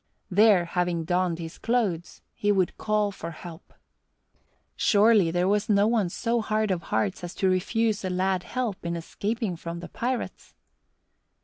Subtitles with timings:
[0.31, 3.71] There, having donned his clothes, he would call for help.
[4.75, 8.83] Surely there was no one so hard of heart as to refuse a lad help
[8.83, 10.55] in escaping from the pirates.